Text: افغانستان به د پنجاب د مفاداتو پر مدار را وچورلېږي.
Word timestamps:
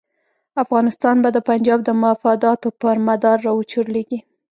افغانستان 0.63 1.15
به 1.23 1.29
د 1.33 1.37
پنجاب 1.49 1.79
د 1.85 1.89
مفاداتو 2.03 2.67
پر 2.81 2.97
مدار 3.07 3.37
را 3.45 3.51
وچورلېږي. 3.55 4.19